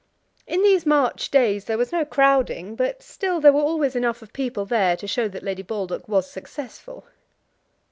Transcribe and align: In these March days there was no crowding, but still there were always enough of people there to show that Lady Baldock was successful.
In 0.47 0.63
these 0.63 0.83
March 0.83 1.29
days 1.29 1.65
there 1.65 1.77
was 1.77 1.91
no 1.91 2.03
crowding, 2.05 2.75
but 2.75 3.03
still 3.03 3.39
there 3.39 3.53
were 3.53 3.61
always 3.61 3.95
enough 3.95 4.23
of 4.23 4.33
people 4.33 4.65
there 4.65 4.97
to 4.97 5.05
show 5.05 5.27
that 5.27 5.43
Lady 5.43 5.61
Baldock 5.61 6.07
was 6.09 6.27
successful. 6.27 7.05